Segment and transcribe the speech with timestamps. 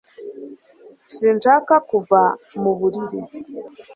[1.15, 2.21] sinshaka kuva
[2.61, 3.21] mu buriri